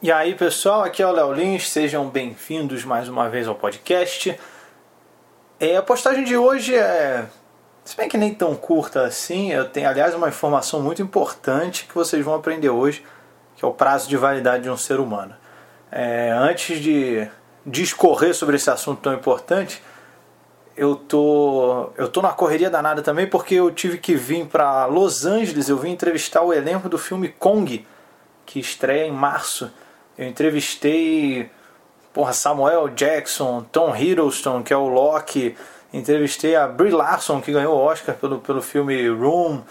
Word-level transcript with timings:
E 0.00 0.12
aí 0.12 0.36
pessoal, 0.36 0.84
aqui 0.84 1.02
é 1.02 1.06
o 1.08 1.10
Léo 1.10 1.32
Lins, 1.32 1.68
sejam 1.70 2.08
bem-vindos 2.08 2.84
mais 2.84 3.08
uma 3.08 3.28
vez 3.28 3.48
ao 3.48 3.54
podcast. 3.56 4.38
É, 5.58 5.76
a 5.76 5.82
postagem 5.82 6.22
de 6.22 6.36
hoje 6.36 6.72
é, 6.76 7.26
se 7.84 7.96
bem 7.96 8.08
que 8.08 8.16
nem 8.16 8.32
tão 8.32 8.54
curta 8.54 9.02
assim, 9.02 9.50
eu 9.50 9.68
tenho 9.68 9.88
aliás 9.88 10.14
uma 10.14 10.28
informação 10.28 10.80
muito 10.80 11.02
importante 11.02 11.84
que 11.84 11.96
vocês 11.96 12.24
vão 12.24 12.34
aprender 12.34 12.70
hoje, 12.70 13.04
que 13.56 13.64
é 13.64 13.66
o 13.66 13.72
prazo 13.72 14.08
de 14.08 14.16
validade 14.16 14.62
de 14.62 14.70
um 14.70 14.76
ser 14.76 15.00
humano. 15.00 15.34
É, 15.90 16.30
antes 16.30 16.78
de 16.78 17.28
discorrer 17.66 18.32
sobre 18.36 18.54
esse 18.54 18.70
assunto 18.70 19.00
tão 19.00 19.12
importante, 19.12 19.82
eu 20.76 20.94
tô 20.94 21.90
eu 21.96 22.08
tô 22.08 22.22
na 22.22 22.30
correria 22.30 22.70
danada 22.70 23.02
também 23.02 23.26
porque 23.26 23.56
eu 23.56 23.68
tive 23.72 23.98
que 23.98 24.14
vir 24.14 24.46
para 24.46 24.86
Los 24.86 25.26
Angeles, 25.26 25.68
eu 25.68 25.76
vim 25.76 25.90
entrevistar 25.90 26.42
o 26.42 26.52
elenco 26.52 26.88
do 26.88 26.98
filme 26.98 27.30
Kong, 27.30 27.84
que 28.46 28.60
estreia 28.60 29.04
em 29.04 29.10
março. 29.10 29.68
Eu 30.18 30.26
entrevistei 30.26 31.48
porra, 32.12 32.32
Samuel 32.32 32.88
Jackson, 32.88 33.64
Tom 33.70 33.94
Hiddleston, 33.94 34.64
que 34.64 34.72
é 34.72 34.76
o 34.76 34.88
Loki. 34.88 35.56
Entrevistei 35.92 36.56
a 36.56 36.66
Brie 36.66 36.90
Larson, 36.90 37.40
que 37.40 37.52
ganhou 37.52 37.76
o 37.76 37.80
Oscar 37.80 38.16
pelo, 38.16 38.40
pelo 38.40 38.60
filme 38.60 39.08
Room. 39.08 39.62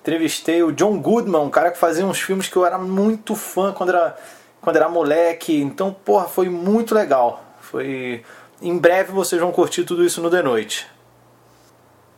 Entrevistei 0.00 0.62
o 0.62 0.72
John 0.72 0.98
Goodman, 0.98 1.42
um 1.42 1.50
cara 1.50 1.70
que 1.70 1.76
fazia 1.76 2.06
uns 2.06 2.18
filmes 2.18 2.48
que 2.48 2.56
eu 2.56 2.64
era 2.64 2.78
muito 2.78 3.36
fã 3.36 3.72
quando 3.72 3.90
era, 3.90 4.16
quando 4.62 4.76
era 4.76 4.88
moleque. 4.88 5.60
Então, 5.60 5.92
porra, 5.92 6.24
foi 6.24 6.48
muito 6.48 6.94
legal. 6.94 7.44
Foi... 7.60 8.24
Em 8.62 8.78
breve 8.78 9.12
vocês 9.12 9.40
vão 9.40 9.52
curtir 9.52 9.84
tudo 9.84 10.02
isso 10.02 10.22
no 10.22 10.30
The 10.30 10.42
Noite. 10.42 10.86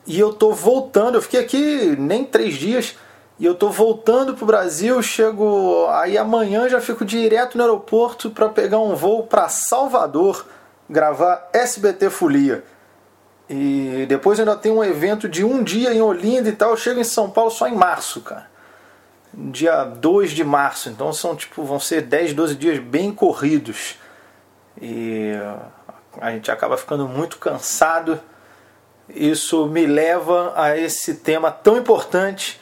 E 0.06 0.20
eu 0.20 0.32
tô 0.32 0.52
voltando, 0.52 1.16
eu 1.16 1.22
fiquei 1.22 1.40
aqui 1.40 1.96
nem 1.98 2.24
três 2.24 2.54
dias 2.54 2.94
e 3.38 3.44
eu 3.44 3.54
tô 3.54 3.68
voltando 3.68 4.34
pro 4.34 4.46
Brasil, 4.46 5.02
chego 5.02 5.88
aí 5.88 6.16
amanhã 6.16 6.68
já 6.68 6.80
fico 6.80 7.04
direto 7.04 7.58
no 7.58 7.64
aeroporto 7.64 8.30
para 8.30 8.48
pegar 8.48 8.78
um 8.78 8.94
voo 8.94 9.24
para 9.26 9.48
Salvador, 9.48 10.46
gravar 10.88 11.48
SBT 11.52 12.10
Folia. 12.10 12.64
E 13.50 14.06
depois 14.08 14.38
ainda 14.38 14.56
tem 14.56 14.70
um 14.70 14.84
evento 14.84 15.28
de 15.28 15.44
um 15.44 15.64
dia 15.64 15.92
em 15.92 16.00
Olinda 16.00 16.48
e 16.48 16.52
tal, 16.52 16.70
eu 16.70 16.76
chego 16.76 17.00
em 17.00 17.04
São 17.04 17.28
Paulo 17.28 17.50
só 17.50 17.66
em 17.66 17.74
março, 17.74 18.20
cara. 18.20 18.48
Dia 19.32 19.82
2 19.84 20.30
de 20.30 20.44
março, 20.44 20.88
então 20.88 21.12
são 21.12 21.34
tipo, 21.34 21.64
vão 21.64 21.80
ser 21.80 22.02
10, 22.02 22.34
12 22.34 22.54
dias 22.54 22.78
bem 22.78 23.12
corridos. 23.12 23.96
E 24.80 25.32
a 26.20 26.30
gente 26.30 26.52
acaba 26.52 26.76
ficando 26.76 27.08
muito 27.08 27.38
cansado. 27.38 28.20
Isso 29.08 29.66
me 29.66 29.86
leva 29.86 30.52
a 30.54 30.78
esse 30.78 31.16
tema 31.16 31.50
tão 31.50 31.76
importante 31.76 32.60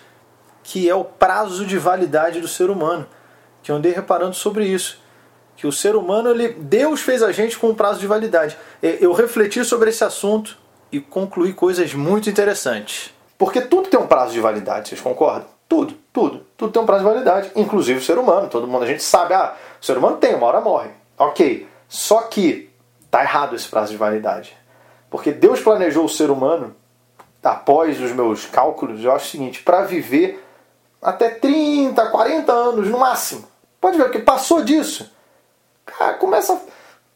que 0.63 0.89
é 0.89 0.95
o 0.95 1.05
prazo 1.05 1.67
de 1.67 1.79
validade 1.79 2.41
do 2.41 2.49
ser 2.49 2.71
humano. 2.71 3.07
Que 3.63 3.71
eu 3.71 3.77
andei 3.77 3.93
reparando 3.93 4.35
sobre 4.35 4.67
isso. 4.67 5.01
Que 5.57 5.67
o 5.67 5.73
ser 5.73 5.95
humano, 5.95 6.31
ele, 6.31 6.49
Deus 6.49 7.01
fez 7.01 7.23
a 7.23 7.31
gente 7.31 7.59
com 7.59 7.69
um 7.69 7.75
prazo 7.75 8.01
de 8.01 8.07
validade. 8.07 8.57
Eu 8.83 9.13
refleti 9.13 9.65
sobre 9.65 9.91
esse 9.91 10.03
assunto 10.03 10.59
e 10.91 11.01
concluí 11.01 11.53
coisas 11.53 11.95
muito 11.95 12.29
interessantes. 12.29 13.13
Porque 13.39 13.61
tudo 13.61 13.89
tem 13.89 13.99
um 13.99 14.07
prazo 14.07 14.33
de 14.33 14.41
validade, 14.41 14.89
vocês 14.89 15.01
concordam? 15.01 15.47
Tudo, 15.69 15.95
tudo. 16.13 16.47
Tudo 16.57 16.73
tem 16.73 16.83
um 16.83 16.87
prazo 16.87 17.05
de 17.05 17.11
validade, 17.11 17.51
inclusive 17.57 17.99
o 17.99 18.03
ser 18.03 18.19
humano. 18.19 18.49
Todo 18.49 18.69
mundo, 18.69 18.85
a 18.85 18.87
gente 18.87 19.03
sabe, 19.03 19.35
ah, 19.35 19.55
o 19.81 19.85
ser 19.85 19.97
humano 19.97 20.19
tem, 20.19 20.35
uma 20.35 20.47
hora 20.47 20.61
morre. 20.61 20.91
Ok. 21.19 21.67
Só 21.89 22.23
que 22.23 22.71
tá 23.11 23.23
errado 23.23 23.57
esse 23.57 23.69
prazo 23.69 23.91
de 23.91 23.97
validade. 23.97 24.57
Porque 25.11 25.33
Deus 25.33 25.61
planejou 25.61 26.05
o 26.05 26.09
ser 26.09 26.31
humano, 26.31 26.75
após 27.43 28.01
os 28.01 28.13
meus 28.13 28.47
cálculos, 28.47 29.03
eu 29.03 29.13
acho 29.13 29.27
o 29.27 29.31
seguinte, 29.31 29.63
para 29.63 29.83
viver 29.83 30.43
até 31.03 31.29
30, 31.29 32.07
40 32.07 32.53
anos 32.53 32.89
no 32.89 32.99
máximo. 32.99 33.45
Pode 33.81 33.99
ver 33.99 34.11
que 34.11 34.21
passou 34.21 34.63
disso. 34.63 35.11
Cara, 35.85 36.15
começa. 36.15 36.59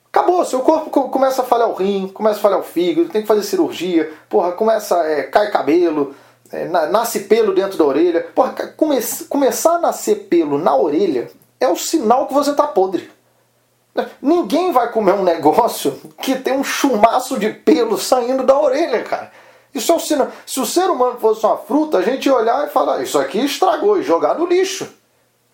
Acabou, 0.06 0.44
seu 0.44 0.60
corpo 0.60 0.90
começa 1.10 1.42
a 1.42 1.44
falhar 1.44 1.68
o 1.68 1.74
rim, 1.74 2.08
começa 2.08 2.38
a 2.38 2.42
falhar 2.42 2.58
o 2.58 2.62
fígado, 2.62 3.10
tem 3.10 3.20
que 3.20 3.28
fazer 3.28 3.42
cirurgia, 3.42 4.12
porra, 4.28 4.52
começa. 4.52 4.96
É, 5.04 5.22
cai 5.24 5.50
cabelo, 5.50 6.14
é, 6.50 6.64
nasce 6.64 7.20
pelo 7.20 7.54
dentro 7.54 7.78
da 7.78 7.84
orelha. 7.84 8.26
Porra, 8.34 8.52
come, 8.76 8.98
começar 9.28 9.76
a 9.76 9.78
nascer 9.78 10.26
pelo 10.28 10.58
na 10.58 10.74
orelha 10.74 11.30
é 11.60 11.68
o 11.68 11.76
sinal 11.76 12.26
que 12.26 12.34
você 12.34 12.52
tá 12.54 12.66
podre. 12.66 13.10
Ninguém 14.20 14.72
vai 14.72 14.90
comer 14.90 15.12
um 15.12 15.22
negócio 15.24 15.98
que 16.20 16.34
tem 16.34 16.54
um 16.54 16.64
chumaço 16.64 17.38
de 17.38 17.50
pelo 17.50 17.96
saindo 17.96 18.42
da 18.42 18.58
orelha, 18.58 19.02
cara. 19.04 19.30
Isso 19.76 19.92
é 19.92 19.94
o 19.94 20.00
sinal. 20.00 20.28
Se 20.46 20.58
o 20.58 20.64
ser 20.64 20.88
humano 20.88 21.20
fosse 21.20 21.44
uma 21.44 21.58
fruta, 21.58 21.98
a 21.98 22.02
gente 22.02 22.26
ia 22.26 22.34
olhar 22.34 22.66
e 22.66 22.70
falar: 22.70 23.02
Isso 23.02 23.18
aqui 23.18 23.44
estragou 23.44 23.98
e 23.98 24.02
jogar 24.02 24.38
no 24.38 24.46
lixo. 24.46 24.88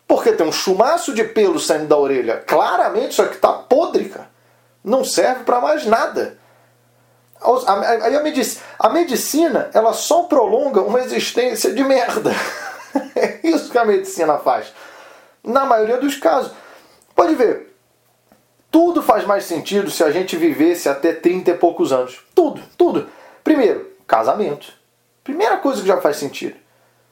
Porque 0.06 0.32
tem 0.32 0.46
um 0.46 0.52
chumaço 0.52 1.12
de 1.12 1.24
pelo 1.24 1.58
saindo 1.58 1.88
da 1.88 1.96
orelha. 1.96 2.38
Claramente 2.46 3.12
isso 3.12 3.22
aqui 3.22 3.34
está 3.34 3.52
podre, 3.52 4.08
cara. 4.08 4.30
Não 4.84 5.04
serve 5.04 5.42
para 5.42 5.60
mais 5.60 5.86
nada. 5.86 6.38
Aí 8.02 8.14
a, 8.14 8.22
medicina, 8.22 8.62
a 8.78 8.88
medicina, 8.88 9.70
ela 9.74 9.92
só 9.92 10.24
prolonga 10.24 10.80
uma 10.82 11.00
existência 11.00 11.72
de 11.72 11.82
merda. 11.82 12.32
É 13.16 13.40
isso 13.42 13.70
que 13.70 13.78
a 13.78 13.86
medicina 13.86 14.36
faz. 14.36 14.70
Na 15.42 15.64
maioria 15.64 15.96
dos 15.96 16.16
casos. 16.16 16.52
Pode 17.14 17.34
ver. 17.34 17.74
Tudo 18.70 19.02
faz 19.02 19.24
mais 19.24 19.44
sentido 19.44 19.90
se 19.90 20.04
a 20.04 20.10
gente 20.10 20.36
vivesse 20.36 20.90
até 20.90 21.14
30 21.14 21.52
e 21.52 21.54
poucos 21.54 21.90
anos. 21.90 22.20
Tudo, 22.34 22.60
tudo. 22.76 23.08
Primeiro, 23.42 23.91
Casamento. 24.12 24.74
Primeira 25.24 25.56
coisa 25.56 25.80
que 25.80 25.88
já 25.88 25.98
faz 25.98 26.18
sentido. 26.18 26.54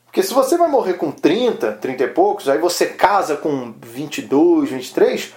Porque 0.05 0.23
se 0.23 0.35
você 0.35 0.59
vai 0.59 0.69
morrer 0.69 0.95
com 0.95 1.11
30, 1.11 1.73
30 1.81 2.05
e 2.05 2.09
poucos, 2.09 2.47
aí 2.47 2.59
você 2.59 2.89
casa 2.89 3.39
com 3.39 3.73
22, 3.81 4.69
23, 4.69 5.33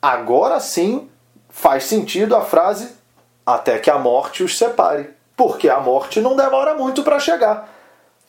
agora 0.00 0.58
sim 0.58 1.10
faz 1.50 1.84
sentido 1.84 2.34
a 2.34 2.40
frase 2.40 2.94
até 3.44 3.78
que 3.78 3.90
a 3.90 3.98
morte 3.98 4.42
os 4.42 4.56
separe. 4.56 5.10
Porque 5.36 5.68
a 5.68 5.80
morte 5.80 6.18
não 6.18 6.34
demora 6.34 6.74
muito 6.74 7.02
para 7.02 7.20
chegar. 7.20 7.68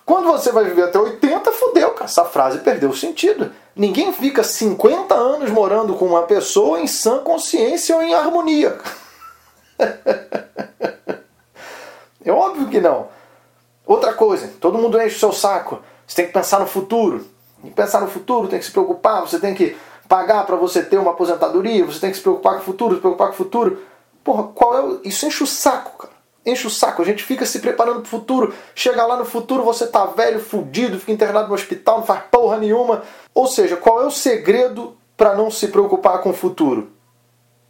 Quando 0.06 0.28
você 0.28 0.52
vai 0.52 0.66
viver 0.66 0.84
até 0.84 1.00
80, 1.00 1.54
fudeu, 1.54 1.92
cara. 1.92 2.04
Essa 2.04 2.26
frase 2.26 2.60
perdeu 2.60 2.90
o 2.90 2.98
sentido. 2.98 3.54
Ninguém 3.74 4.12
fica 4.12 4.44
50 4.44 5.16
anos 5.16 5.50
morando 5.50 5.94
com 5.94 6.08
uma 6.08 6.24
pessoa 6.24 6.82
em 6.82 6.88
sã 6.88 7.20
consciência 7.20 7.96
ou 7.96 8.02
em 8.02 8.14
harmonia. 8.14 8.78
É 12.26 12.32
óbvio 12.32 12.68
que 12.68 12.80
não. 12.80 13.08
Outra 13.86 14.14
coisa, 14.14 14.52
todo 14.60 14.78
mundo 14.78 15.02
enche 15.02 15.16
o 15.16 15.20
seu 15.20 15.34
saco. 15.34 15.80
Você 16.08 16.16
tem 16.16 16.28
que 16.28 16.34
pensar 16.34 16.60
no 16.60 16.68
futuro. 16.68 17.26
E 17.64 17.70
pensar 17.70 18.02
no 18.02 18.08
futuro, 18.08 18.48
tem 18.48 18.60
que 18.60 18.66
se 18.66 18.72
preocupar, 18.72 19.22
você 19.22 19.40
tem 19.40 19.56
que 19.56 19.76
pagar 20.08 20.46
para 20.46 20.56
você 20.56 20.84
ter 20.84 20.98
uma 20.98 21.12
aposentadoria, 21.12 21.86
você 21.86 22.00
tem 22.00 22.12
que 22.12 22.18
se 22.18 22.22
preocupar 22.22 22.56
com 22.56 22.60
o 22.60 22.64
futuro, 22.64 22.96
se 22.96 23.02
preocupar 23.02 23.28
com 23.28 23.34
o 23.34 23.38
futuro. 23.38 23.82
Porra, 24.24 24.44
qual 24.54 24.78
é 24.78 24.82
o... 24.82 25.02
Isso 25.04 25.26
enche 25.26 25.44
o 25.44 25.48
saco, 25.48 25.98
cara. 25.98 26.14
Enche 26.46 26.68
o 26.68 26.70
saco. 26.70 27.02
A 27.02 27.06
gente 27.06 27.24
fica 27.24 27.46
se 27.46 27.60
preparando 27.60 28.02
pro 28.02 28.10
futuro. 28.10 28.54
Chega 28.76 29.06
lá 29.06 29.16
no 29.18 29.26
futuro, 29.26 29.64
você 29.64 29.88
tá 29.88 30.06
velho, 30.06 30.42
fudido, 30.42 31.00
fica 31.00 31.14
internado 31.14 31.48
no 31.48 31.54
hospital, 31.54 32.00
não 32.00 32.06
faz 32.06 32.24
porra 32.30 32.58
nenhuma. 32.58 33.04
Ou 33.34 33.48
seja, 33.48 33.78
qual 33.78 34.02
é 34.02 34.06
o 34.06 34.12
segredo 34.12 34.96
para 35.16 35.36
não 35.36 35.50
se 35.50 35.68
preocupar 35.70 36.20
com 36.22 36.32
o 36.32 36.34
futuro? 36.34 36.92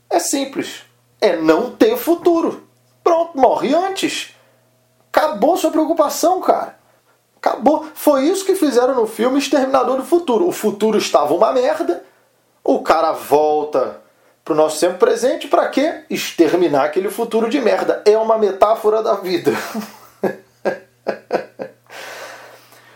É 0.09 0.19
simples. 0.19 0.83
É 1.21 1.35
não 1.35 1.71
ter 1.71 1.97
futuro. 1.97 2.63
Pronto, 3.03 3.37
morre 3.37 3.73
antes. 3.75 4.35
Acabou 5.13 5.55
sua 5.55 5.69
preocupação, 5.69 6.41
cara. 6.41 6.75
Acabou. 7.37 7.85
Foi 7.93 8.23
isso 8.23 8.43
que 8.43 8.55
fizeram 8.55 8.95
no 8.95 9.05
filme 9.05 9.37
Exterminador 9.37 9.97
do 9.97 10.03
Futuro. 10.03 10.47
O 10.47 10.51
futuro 10.51 10.97
estava 10.97 11.35
uma 11.35 11.51
merda. 11.51 12.03
O 12.63 12.81
cara 12.81 13.11
volta 13.11 14.01
pro 14.43 14.55
nosso 14.55 14.79
tempo 14.79 14.97
presente 14.97 15.47
para 15.47 15.67
quê? 15.69 16.03
Exterminar 16.09 16.85
aquele 16.85 17.11
futuro 17.11 17.47
de 17.47 17.61
merda. 17.61 18.01
É 18.05 18.17
uma 18.17 18.39
metáfora 18.39 19.03
da 19.03 19.13
vida. 19.13 19.51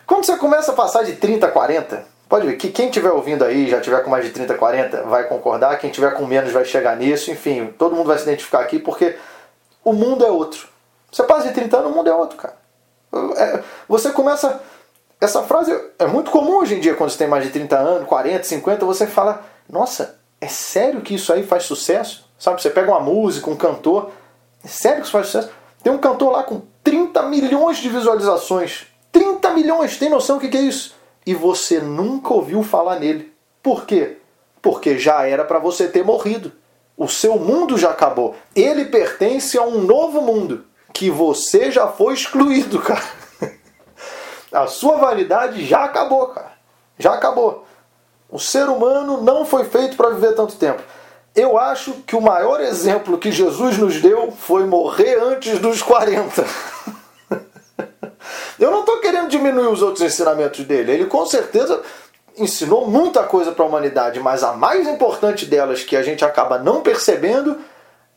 Quando 0.08 0.26
você 0.26 0.38
começa 0.38 0.72
a 0.72 0.76
passar 0.76 1.04
de 1.04 1.18
30 1.18 1.46
a 1.46 1.52
40, 1.52 2.04
pode 2.28 2.48
ver 2.48 2.56
que 2.56 2.70
quem 2.70 2.88
estiver 2.88 3.12
ouvindo 3.12 3.46
aí, 3.46 3.70
já 3.70 3.80
tiver 3.80 4.02
com 4.04 4.10
mais 4.10 4.26
de 4.26 4.32
30, 4.32 4.56
40, 4.56 5.04
vai 5.04 5.26
concordar, 5.26 5.78
quem 5.78 5.92
tiver 5.92 6.16
com 6.16 6.26
menos 6.26 6.52
vai 6.52 6.66
chegar 6.66 6.96
nisso, 6.98 7.30
enfim, 7.30 7.72
todo 7.78 7.96
mundo 7.96 8.08
vai 8.08 8.18
se 8.18 8.24
identificar 8.24 8.62
aqui 8.62 8.80
porque 8.80 9.16
o 9.84 9.94
mundo 9.94 10.26
é 10.26 10.32
outro. 10.32 10.77
Você 11.18 11.24
passa 11.24 11.48
de 11.48 11.54
30 11.56 11.78
anos, 11.78 11.92
o 11.92 11.96
mundo 11.96 12.08
é 12.08 12.14
outro, 12.14 12.38
cara. 12.38 12.56
É, 13.38 13.64
você 13.88 14.12
começa. 14.12 14.62
Essa 15.20 15.42
frase 15.42 15.76
é 15.98 16.06
muito 16.06 16.30
comum 16.30 16.58
hoje 16.58 16.76
em 16.76 16.80
dia, 16.80 16.94
quando 16.94 17.10
você 17.10 17.18
tem 17.18 17.28
mais 17.28 17.44
de 17.44 17.50
30 17.50 17.76
anos, 17.76 18.08
40, 18.08 18.44
50, 18.44 18.86
você 18.86 19.08
fala: 19.08 19.44
Nossa, 19.68 20.20
é 20.40 20.48
sério 20.48 21.02
que 21.02 21.16
isso 21.16 21.34
aí 21.34 21.42
faz 21.42 21.64
sucesso? 21.64 22.30
Sabe, 22.38 22.62
você 22.62 22.70
pega 22.70 22.92
uma 22.92 23.00
música, 23.00 23.50
um 23.50 23.56
cantor, 23.56 24.12
é 24.64 24.68
sério 24.68 25.00
que 25.00 25.06
isso 25.06 25.12
faz 25.12 25.26
sucesso? 25.26 25.50
Tem 25.82 25.92
um 25.92 25.98
cantor 25.98 26.32
lá 26.32 26.44
com 26.44 26.62
30 26.84 27.24
milhões 27.24 27.78
de 27.78 27.90
visualizações. 27.90 28.86
30 29.12 29.50
milhões, 29.56 29.98
tem 29.98 30.10
noção 30.12 30.38
do 30.38 30.48
que 30.48 30.56
é 30.56 30.62
isso? 30.62 30.94
E 31.26 31.34
você 31.34 31.80
nunca 31.80 32.32
ouviu 32.32 32.62
falar 32.62 33.00
nele. 33.00 33.34
Por 33.64 33.88
quê? 33.88 34.18
Porque 34.62 35.00
já 35.00 35.26
era 35.26 35.44
para 35.44 35.58
você 35.58 35.88
ter 35.88 36.06
morrido. 36.06 36.52
O 36.96 37.08
seu 37.08 37.40
mundo 37.40 37.76
já 37.76 37.90
acabou. 37.90 38.36
Ele 38.56 38.86
pertence 38.86 39.58
a 39.58 39.64
um 39.64 39.82
novo 39.82 40.22
mundo 40.22 40.68
que 40.98 41.12
você 41.12 41.70
já 41.70 41.88
foi 41.88 42.16
excluído, 42.16 42.82
cara. 42.82 43.04
A 44.52 44.66
sua 44.66 44.98
validade 44.98 45.64
já 45.64 45.84
acabou, 45.84 46.30
cara. 46.30 46.54
Já 46.98 47.14
acabou. 47.14 47.68
O 48.28 48.40
ser 48.40 48.68
humano 48.68 49.22
não 49.22 49.46
foi 49.46 49.66
feito 49.66 49.96
para 49.96 50.10
viver 50.10 50.34
tanto 50.34 50.56
tempo. 50.56 50.82
Eu 51.36 51.56
acho 51.56 51.94
que 52.08 52.16
o 52.16 52.22
maior 52.22 52.60
exemplo 52.62 53.20
que 53.20 53.32
Jesus 53.32 53.78
nos 53.78 54.02
deu 54.02 54.32
foi 54.32 54.66
morrer 54.66 55.20
antes 55.22 55.60
dos 55.60 55.84
40. 55.84 56.44
Eu 58.60 58.72
não 58.72 58.80
estou 58.80 59.00
querendo 59.00 59.30
diminuir 59.30 59.68
os 59.68 59.84
outros 59.84 60.02
ensinamentos 60.02 60.66
dele. 60.66 60.94
Ele 60.94 61.06
com 61.06 61.28
certeza 61.28 61.84
ensinou 62.36 62.88
muita 62.88 63.22
coisa 63.22 63.52
para 63.52 63.64
a 63.64 63.68
humanidade, 63.68 64.20
mas 64.20 64.44
a 64.44 64.54
mais 64.54 64.88
importante 64.88 65.46
delas 65.46 65.84
que 65.84 65.96
a 65.96 66.02
gente 66.02 66.26
acaba 66.26 66.58
não 66.58 66.82
percebendo 66.82 67.56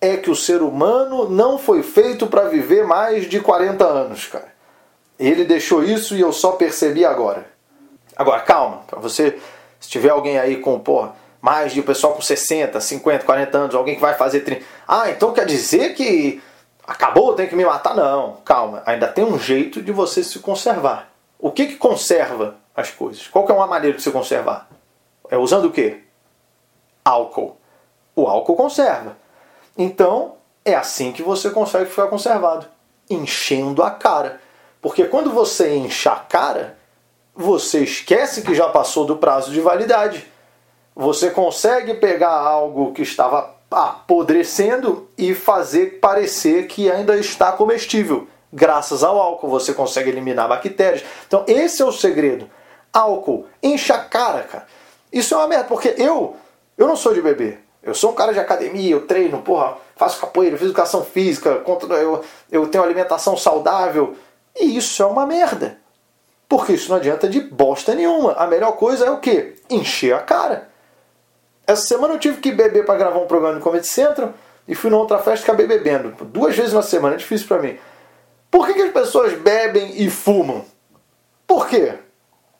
é 0.00 0.16
que 0.16 0.30
o 0.30 0.36
ser 0.36 0.62
humano 0.62 1.28
não 1.28 1.58
foi 1.58 1.82
feito 1.82 2.26
para 2.26 2.48
viver 2.48 2.86
mais 2.86 3.28
de 3.28 3.40
40 3.40 3.84
anos, 3.84 4.26
cara. 4.26 4.48
Ele 5.18 5.44
deixou 5.44 5.84
isso 5.84 6.16
e 6.16 6.20
eu 6.20 6.32
só 6.32 6.52
percebi 6.52 7.04
agora. 7.04 7.46
Agora, 8.16 8.40
calma, 8.40 8.82
para 8.86 8.98
você, 8.98 9.38
se 9.78 9.88
tiver 9.90 10.08
alguém 10.08 10.38
aí 10.38 10.56
com, 10.56 10.82
mais 11.40 11.72
de 11.72 11.82
pessoal 11.82 12.14
com 12.14 12.22
60, 12.22 12.80
50, 12.80 13.24
40 13.24 13.58
anos, 13.58 13.74
alguém 13.74 13.94
que 13.94 14.00
vai 14.00 14.14
fazer 14.14 14.40
30. 14.40 14.64
Ah, 14.88 15.10
então 15.10 15.32
quer 15.32 15.44
dizer 15.44 15.94
que 15.94 16.42
acabou, 16.86 17.34
tem 17.34 17.46
que 17.46 17.54
me 17.54 17.64
matar? 17.64 17.94
Não, 17.94 18.38
calma, 18.44 18.82
ainda 18.86 19.08
tem 19.08 19.24
um 19.24 19.38
jeito 19.38 19.82
de 19.82 19.92
você 19.92 20.24
se 20.24 20.38
conservar. 20.38 21.10
O 21.38 21.50
que 21.50 21.66
que 21.66 21.76
conserva 21.76 22.56
as 22.74 22.90
coisas? 22.90 23.26
Qual 23.28 23.44
que 23.44 23.52
é 23.52 23.54
uma 23.54 23.66
maneira 23.66 23.96
de 23.96 24.02
se 24.02 24.10
conservar? 24.10 24.68
É 25.30 25.36
usando 25.36 25.66
o 25.66 25.70
quê? 25.70 26.02
Álcool. 27.04 27.56
O 28.16 28.26
álcool 28.26 28.56
conserva. 28.56 29.16
Então, 29.76 30.34
é 30.64 30.74
assim 30.74 31.12
que 31.12 31.22
você 31.22 31.50
consegue 31.50 31.90
ficar 31.90 32.08
conservado, 32.08 32.66
enchendo 33.08 33.82
a 33.82 33.90
cara. 33.90 34.40
Porque 34.80 35.04
quando 35.04 35.30
você 35.30 35.74
enche 35.74 36.08
a 36.08 36.16
cara, 36.16 36.78
você 37.34 37.82
esquece 37.84 38.42
que 38.42 38.54
já 38.54 38.68
passou 38.68 39.04
do 39.04 39.16
prazo 39.16 39.52
de 39.52 39.60
validade. 39.60 40.26
Você 40.94 41.30
consegue 41.30 41.94
pegar 41.94 42.32
algo 42.32 42.92
que 42.92 43.02
estava 43.02 43.54
apodrecendo 43.70 45.08
e 45.16 45.34
fazer 45.34 46.00
parecer 46.00 46.66
que 46.66 46.90
ainda 46.90 47.16
está 47.16 47.52
comestível. 47.52 48.26
Graças 48.52 49.04
ao 49.04 49.18
álcool 49.18 49.48
você 49.48 49.72
consegue 49.72 50.10
eliminar 50.10 50.48
bactérias. 50.48 51.04
Então 51.26 51.44
esse 51.46 51.80
é 51.80 51.84
o 51.84 51.92
segredo. 51.92 52.50
Álcool, 52.92 53.46
enche 53.62 53.92
a 53.92 53.98
cara, 53.98 54.42
cara. 54.42 54.66
Isso 55.12 55.34
é 55.34 55.36
uma 55.36 55.46
merda, 55.46 55.64
porque 55.64 55.94
eu, 55.96 56.36
eu 56.76 56.88
não 56.88 56.96
sou 56.96 57.14
de 57.14 57.22
beber. 57.22 57.64
Eu 57.82 57.94
sou 57.94 58.10
um 58.10 58.14
cara 58.14 58.32
de 58.32 58.38
academia, 58.38 58.92
eu 58.92 59.06
treino, 59.06 59.40
porra, 59.42 59.76
faço 59.96 60.20
capoeira, 60.20 60.56
fiz 60.56 60.66
educação 60.66 61.04
física, 61.04 61.62
eu, 61.66 62.24
eu 62.50 62.68
tenho 62.68 62.84
alimentação 62.84 63.36
saudável. 63.36 64.14
E 64.58 64.76
isso 64.76 65.02
é 65.02 65.06
uma 65.06 65.26
merda. 65.26 65.78
Porque 66.48 66.72
isso 66.72 66.90
não 66.90 66.96
adianta 66.96 67.28
de 67.28 67.40
bosta 67.40 67.94
nenhuma. 67.94 68.32
A 68.32 68.46
melhor 68.46 68.72
coisa 68.72 69.06
é 69.06 69.10
o 69.10 69.18
quê? 69.18 69.54
Encher 69.70 70.14
a 70.14 70.18
cara. 70.18 70.68
Essa 71.66 71.86
semana 71.86 72.14
eu 72.14 72.18
tive 72.18 72.40
que 72.40 72.50
beber 72.50 72.84
para 72.84 72.98
gravar 72.98 73.20
um 73.20 73.26
programa 73.26 73.54
no 73.54 73.60
Comedy 73.60 73.86
Central 73.86 74.34
e 74.66 74.74
fui 74.74 74.90
numa 74.90 75.00
outra 75.00 75.18
festa 75.18 75.44
e 75.44 75.44
acabei 75.44 75.66
bebendo. 75.66 76.10
Duas 76.26 76.56
vezes 76.56 76.72
na 76.72 76.82
semana, 76.82 77.14
é 77.14 77.18
difícil 77.18 77.46
para 77.46 77.60
mim. 77.62 77.78
Por 78.50 78.66
que, 78.66 78.74
que 78.74 78.82
as 78.82 78.92
pessoas 78.92 79.32
bebem 79.34 80.02
e 80.02 80.10
fumam? 80.10 80.64
Por 81.46 81.68
quê? 81.68 81.94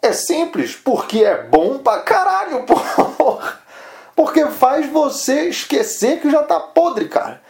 É 0.01 0.13
simples, 0.13 0.77
porque 0.77 1.25
é 1.25 1.43
bom 1.43 1.79
pra 1.79 2.01
caralho, 2.01 2.63
porra. 2.65 3.60
Porque 4.21 4.45
faz 4.49 4.87
você 4.87 5.49
esquecer 5.49 6.21
que 6.21 6.31
já 6.31 6.43
tá 6.43 6.61
podre, 6.61 7.09
cara. 7.09 7.41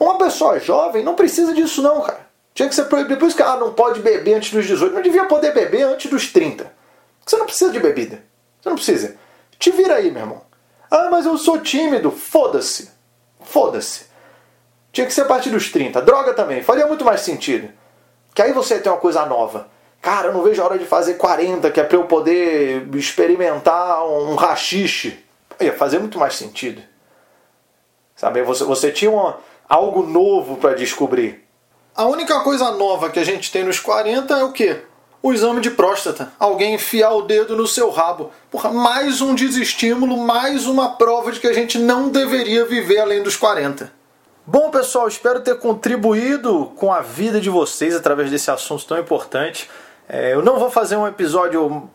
Uma 0.00 0.16
pessoa 0.16 0.58
jovem 0.58 1.04
não 1.04 1.14
precisa 1.14 1.52
disso 1.52 1.82
não, 1.82 2.00
cara. 2.00 2.26
Tinha 2.54 2.66
que 2.66 2.74
ser 2.74 2.84
proibido. 2.84 3.20
Por 3.20 3.28
isso 3.28 3.36
que 3.36 3.42
ah, 3.42 3.58
não 3.58 3.74
pode 3.74 4.00
beber 4.00 4.32
antes 4.32 4.50
dos 4.50 4.64
18. 4.64 4.94
Não 4.94 5.02
devia 5.02 5.26
poder 5.26 5.52
beber 5.52 5.82
antes 5.82 6.10
dos 6.10 6.32
30. 6.32 6.72
Você 7.26 7.36
não 7.36 7.44
precisa 7.44 7.70
de 7.70 7.78
bebida. 7.78 8.24
Você 8.58 8.70
não 8.70 8.76
precisa. 8.76 9.16
Te 9.58 9.70
vira 9.70 9.96
aí, 9.96 10.10
meu 10.10 10.22
irmão. 10.22 10.40
Ah, 10.90 11.08
mas 11.10 11.26
eu 11.26 11.36
sou 11.36 11.58
tímido. 11.58 12.10
Foda-se. 12.10 12.90
Foda-se. 13.42 14.06
Tinha 14.92 15.06
que 15.06 15.12
ser 15.12 15.20
a 15.20 15.26
partir 15.26 15.50
dos 15.50 15.70
30. 15.70 16.00
Droga 16.00 16.32
também. 16.32 16.62
Faria 16.62 16.86
muito 16.86 17.04
mais 17.04 17.20
sentido. 17.20 17.68
Que 18.34 18.40
aí 18.40 18.54
você 18.54 18.78
tem 18.78 18.90
uma 18.90 18.96
coisa 18.96 19.26
nova. 19.26 19.68
Cara, 20.00 20.28
eu 20.28 20.32
não 20.32 20.42
vejo 20.42 20.62
a 20.62 20.64
hora 20.64 20.78
de 20.78 20.86
fazer 20.86 21.18
40, 21.18 21.70
que 21.70 21.78
é 21.78 21.84
pra 21.84 21.98
eu 21.98 22.04
poder 22.04 22.88
experimentar 22.96 24.06
um 24.06 24.34
rachixe. 24.36 25.22
Ia 25.62 25.72
fazer 25.72 25.98
muito 25.98 26.18
mais 26.18 26.34
sentido. 26.34 26.82
Sabe? 28.14 28.42
Você, 28.42 28.64
você 28.64 28.90
tinha 28.90 29.10
uma, 29.10 29.38
algo 29.68 30.02
novo 30.02 30.56
para 30.56 30.74
descobrir. 30.74 31.44
A 31.94 32.04
única 32.04 32.40
coisa 32.40 32.70
nova 32.72 33.10
que 33.10 33.18
a 33.18 33.24
gente 33.24 33.50
tem 33.52 33.64
nos 33.64 33.78
40 33.78 34.34
é 34.34 34.44
o 34.44 34.52
quê? 34.52 34.82
O 35.22 35.32
exame 35.32 35.60
de 35.60 35.70
próstata. 35.70 36.32
Alguém 36.38 36.74
enfiar 36.74 37.12
o 37.12 37.22
dedo 37.22 37.56
no 37.56 37.66
seu 37.66 37.90
rabo. 37.90 38.30
Porra, 38.50 38.70
mais 38.70 39.20
um 39.20 39.34
desestímulo, 39.34 40.16
mais 40.16 40.66
uma 40.66 40.96
prova 40.96 41.30
de 41.30 41.38
que 41.38 41.46
a 41.46 41.52
gente 41.52 41.78
não 41.78 42.08
deveria 42.08 42.64
viver 42.64 42.98
além 42.98 43.22
dos 43.22 43.36
40. 43.36 43.92
Bom, 44.44 44.70
pessoal, 44.70 45.06
espero 45.06 45.40
ter 45.40 45.56
contribuído 45.58 46.72
com 46.76 46.92
a 46.92 47.00
vida 47.00 47.40
de 47.40 47.48
vocês 47.48 47.94
através 47.94 48.30
desse 48.30 48.50
assunto 48.50 48.84
tão 48.84 48.98
importante. 48.98 49.70
É, 50.08 50.34
eu 50.34 50.42
não 50.42 50.58
vou 50.58 50.70
fazer 50.70 50.96
um 50.96 51.06
episódio 51.06 51.88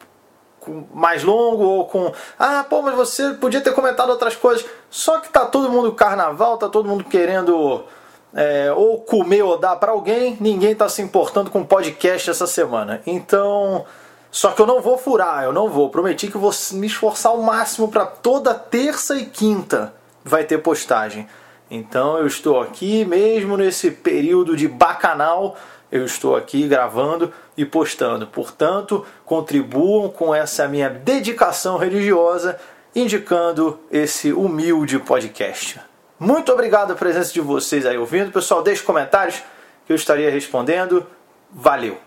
mais 0.94 1.24
longo 1.24 1.64
ou 1.64 1.86
com 1.86 2.12
ah 2.38 2.66
pô 2.70 2.82
mas 2.82 2.96
você 2.96 3.34
podia 3.34 3.62
ter 3.62 3.74
comentado 3.74 4.10
outras 4.10 4.36
coisas 4.36 4.66
só 4.90 5.20
que 5.20 5.30
tá 5.30 5.46
todo 5.46 5.72
mundo 5.72 5.92
carnaval 5.94 6.58
tá 6.58 6.70
todo 6.70 6.88
mundo 6.88 7.04
querendo 7.04 7.86
é, 8.34 8.72
ou 8.72 9.00
comer 9.02 9.42
ou 9.42 9.58
dar 9.58 9.76
para 9.78 9.92
alguém, 9.92 10.38
ninguém 10.40 10.72
está 10.72 10.88
se 10.88 11.02
importando 11.02 11.50
com 11.50 11.64
podcast 11.64 12.30
essa 12.30 12.46
semana. 12.46 13.02
Então, 13.06 13.86
só 14.30 14.52
que 14.52 14.62
eu 14.62 14.68
não 14.68 14.82
vou 14.82 14.98
furar, 14.98 15.44
eu 15.44 15.54
não 15.54 15.70
vou. 15.70 15.90
Prometi 15.90 16.28
que 16.28 16.38
vou 16.38 16.52
me 16.74 16.88
esforçar 16.88 17.32
ao 17.32 17.42
máximo 17.42 17.88
para 17.88 18.06
toda 18.06 18.54
terça 18.54 19.16
e 19.16 19.26
quinta 19.26 19.94
vai 20.24 20.44
ter 20.44 20.60
postagem. 20.60 21.28
Então 21.70 22.18
eu 22.18 22.28
estou 22.28 22.62
aqui 22.62 23.04
mesmo 23.04 23.58
nesse 23.58 23.92
período 23.92 24.56
de 24.56 24.68
bacanal, 24.68 25.58
eu 25.92 26.06
estou 26.06 26.36
aqui 26.36 26.68
gravando 26.68 27.32
e 27.56 27.66
postando. 27.66 28.28
Portanto, 28.28 29.06
contribuam 29.26 30.10
com 30.10 30.34
essa 30.34 30.68
minha 30.68 30.90
dedicação 30.90 31.78
religiosa, 31.78 32.60
indicando 32.96 33.80
esse 33.92 34.32
humilde 34.34 35.00
podcast. 35.00 35.80
Muito 36.20 36.52
obrigado 36.52 36.92
a 36.92 36.96
presença 36.96 37.32
de 37.32 37.42
vocês 37.42 37.86
aí 37.86 37.98
ouvindo. 37.98 38.32
Pessoal, 38.32 38.64
deixe 38.64 38.82
comentários 38.82 39.42
que 39.86 39.94
eu 39.94 39.96
estaria 39.96 40.32
respondendo. 40.32 41.06
Valeu! 41.52 42.07